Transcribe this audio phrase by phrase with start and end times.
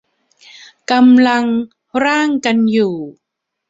[0.91, 1.43] กำลัง
[2.05, 2.95] ร่างกันอยู่